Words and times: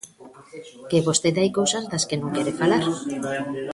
Que 0.89 1.05
vostede 1.07 1.39
hai 1.41 1.51
cousas 1.59 1.83
das 1.91 2.03
que 2.09 2.19
non 2.21 2.33
quere 2.35 2.53
falar. 2.61 2.83